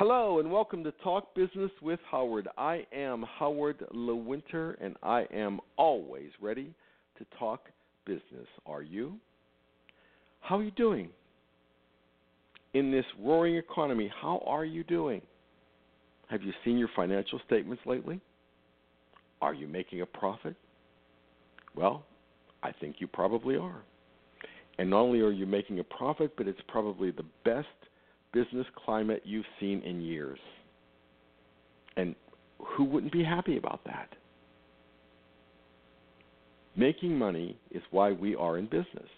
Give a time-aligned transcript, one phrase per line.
[0.00, 2.48] Hello and welcome to Talk Business with Howard.
[2.56, 6.72] I am Howard Lewinter and I am always ready
[7.18, 7.68] to talk
[8.06, 8.46] business.
[8.64, 9.18] Are you?
[10.40, 11.10] How are you doing?
[12.72, 15.20] In this roaring economy, how are you doing?
[16.30, 18.22] Have you seen your financial statements lately?
[19.42, 20.56] Are you making a profit?
[21.76, 22.06] Well,
[22.62, 23.82] I think you probably are.
[24.78, 27.68] And not only are you making a profit, but it's probably the best
[28.32, 30.38] business climate you've seen in years.
[31.96, 32.14] And
[32.58, 34.08] who wouldn't be happy about that?
[36.76, 39.08] Making money is why we are in business.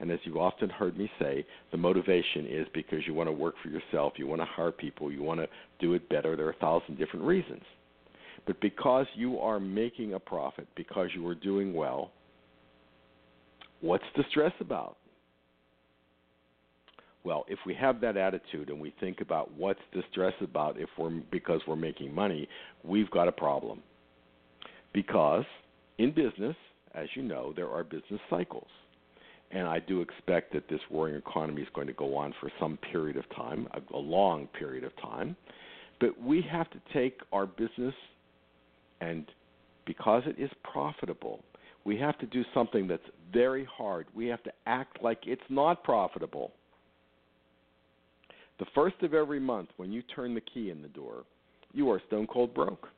[0.00, 3.54] And as you've often heard me say, the motivation is because you want to work
[3.62, 5.46] for yourself, you want to hire people, you want to
[5.78, 6.34] do it better.
[6.34, 7.62] There are a thousand different reasons.
[8.46, 12.10] But because you are making a profit, because you are doing well,
[13.80, 14.96] what's the stress about?
[17.24, 20.88] Well, if we have that attitude and we think about what's the stress about if
[20.98, 22.48] we're because we're making money,
[22.82, 23.82] we've got a problem.
[24.92, 25.44] Because
[25.98, 26.56] in business,
[26.94, 28.68] as you know, there are business cycles.
[29.52, 32.78] And I do expect that this roaring economy is going to go on for some
[32.90, 35.36] period of time, a, a long period of time.
[36.00, 37.94] But we have to take our business
[39.00, 39.26] and
[39.84, 41.40] because it is profitable,
[41.84, 44.06] we have to do something that's very hard.
[44.14, 46.52] We have to act like it's not profitable.
[48.58, 51.24] The first of every month, when you turn the key in the door,
[51.72, 52.88] you are stone cold broke.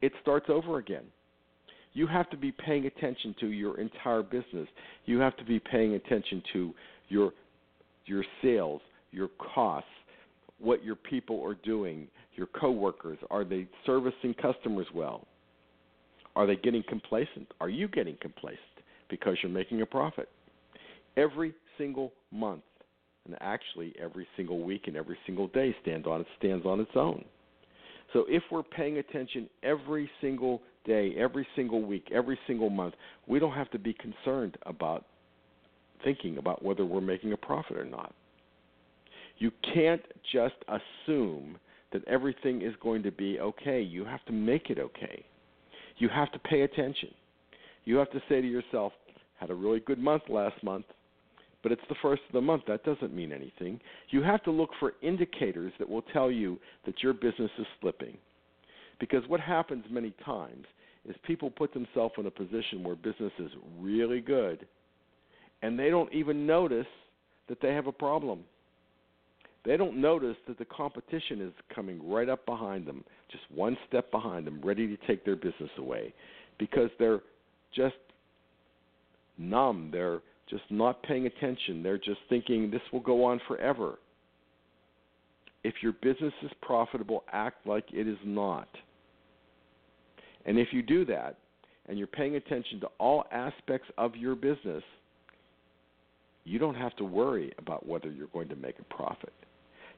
[0.00, 1.04] It starts over again.
[1.92, 4.68] You have to be paying attention to your entire business.
[5.06, 6.74] You have to be paying attention to
[7.08, 7.32] your
[8.06, 9.88] your sales, your costs,
[10.58, 13.18] what your people are doing, your coworkers.
[13.30, 15.26] Are they servicing customers well?
[16.36, 17.48] Are they getting complacent?
[17.60, 18.58] Are you getting complacent
[19.08, 20.28] because you're making a profit?
[21.16, 22.62] Every single month,
[23.26, 26.90] and actually every single week and every single day stand on it stands on its
[26.94, 27.24] own.
[28.12, 32.94] So if we're paying attention every single day, every single week, every single month,
[33.26, 35.04] we don't have to be concerned about
[36.04, 38.14] thinking about whether we're making a profit or not.
[39.38, 40.02] You can't
[40.32, 41.58] just assume
[41.92, 43.80] that everything is going to be okay.
[43.80, 45.24] You have to make it okay.
[45.96, 47.10] You have to pay attention.
[47.84, 48.92] You have to say to yourself,
[49.38, 50.86] had a really good month last month
[51.64, 52.62] but it's the first of the month.
[52.68, 53.80] That doesn't mean anything.
[54.10, 58.18] You have to look for indicators that will tell you that your business is slipping.
[59.00, 60.66] Because what happens many times
[61.08, 64.66] is people put themselves in a position where business is really good
[65.62, 66.86] and they don't even notice
[67.48, 68.40] that they have a problem.
[69.64, 73.02] They don't notice that the competition is coming right up behind them,
[73.32, 76.12] just one step behind them, ready to take their business away
[76.58, 77.20] because they're
[77.74, 77.96] just
[79.38, 79.88] numb.
[79.90, 81.82] They're just not paying attention.
[81.82, 83.98] They're just thinking this will go on forever.
[85.62, 88.68] If your business is profitable, act like it is not.
[90.44, 91.38] And if you do that,
[91.86, 94.82] and you're paying attention to all aspects of your business,
[96.44, 99.32] you don't have to worry about whether you're going to make a profit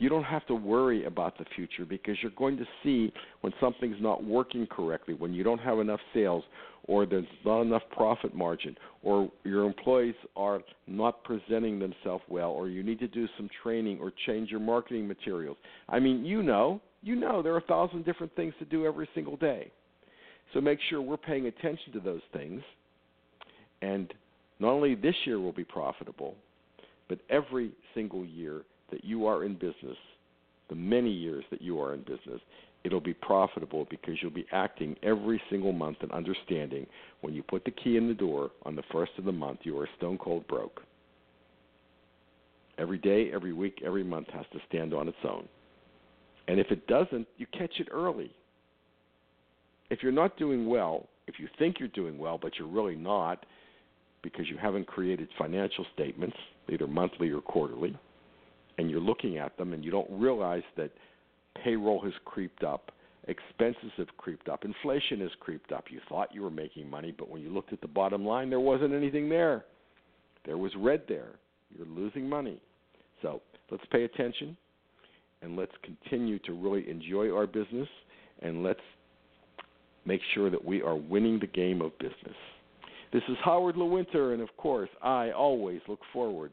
[0.00, 3.12] you don't have to worry about the future because you're going to see
[3.42, 6.42] when something's not working correctly, when you don't have enough sales,
[6.84, 12.70] or there's not enough profit margin, or your employees are not presenting themselves well, or
[12.70, 15.58] you need to do some training or change your marketing materials.
[15.90, 19.08] I mean, you know, you know there are a thousand different things to do every
[19.14, 19.70] single day.
[20.54, 22.62] So make sure we're paying attention to those things.
[23.82, 24.12] And
[24.60, 26.36] not only this year will be profitable,
[27.10, 29.96] but every single year that you are in business,
[30.68, 32.40] the many years that you are in business,
[32.84, 36.86] it'll be profitable because you'll be acting every single month and understanding
[37.20, 39.78] when you put the key in the door on the first of the month, you
[39.78, 40.80] are stone cold broke.
[42.78, 45.46] Every day, every week, every month has to stand on its own.
[46.48, 48.32] And if it doesn't, you catch it early.
[49.90, 53.44] If you're not doing well, if you think you're doing well, but you're really not,
[54.22, 56.36] because you haven't created financial statements,
[56.68, 57.96] either monthly or quarterly,
[58.80, 60.90] and you're looking at them and you don't realize that
[61.62, 62.90] payroll has creeped up,
[63.28, 65.84] expenses have creeped up, inflation has creeped up.
[65.90, 68.58] You thought you were making money, but when you looked at the bottom line, there
[68.58, 69.66] wasn't anything there.
[70.46, 71.32] There was red there.
[71.76, 72.60] You're losing money.
[73.20, 74.56] So let's pay attention
[75.42, 77.88] and let's continue to really enjoy our business
[78.40, 78.80] and let's
[80.06, 82.36] make sure that we are winning the game of business.
[83.12, 86.52] This is Howard Lewinter, and of course, I always look forward